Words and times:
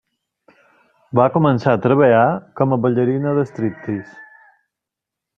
Va 1.19 1.25
començar 1.35 1.75
a 1.77 1.81
treballar 1.83 2.23
com 2.61 2.73
a 2.73 2.79
ballarina 2.85 3.35
de 3.41 3.47
striptease. 3.51 4.17